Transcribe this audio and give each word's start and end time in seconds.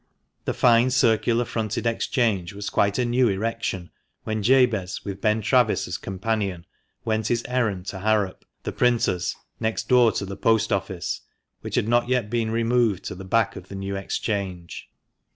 The 0.45 0.55
fine 0.55 0.89
circular 0.89 1.45
fronted 1.45 1.85
Exchange 1.85 2.53
was 2.53 2.71
quite 2.71 2.97
a 2.97 3.05
new 3.05 3.29
erection 3.29 3.91
when 4.23 4.41
Jabez, 4.41 5.05
with 5.05 5.21
Ben 5.21 5.41
Travis 5.43 5.87
as 5.87 5.99
companion, 5.99 6.65
went 7.05 7.27
his 7.27 7.45
errand 7.47 7.85
to 7.89 7.99
Harrop, 7.99 8.43
the 8.63 8.71
printer's, 8.71 9.35
next 9.59 9.87
door 9.87 10.11
to 10.13 10.25
the 10.25 10.35
Post 10.35 10.73
Office, 10.73 11.21
which 11.61 11.75
had 11.75 11.87
not 11.87 12.09
yet 12.09 12.31
been 12.31 12.49
removed 12.49 13.03
to 13.03 13.13
the 13.13 13.23
back 13.23 13.55
of 13.55 13.67
the 13.67 13.75
new 13.75 13.95
Exchange. 13.95 14.89